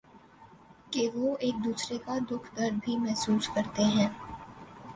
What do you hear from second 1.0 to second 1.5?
وہ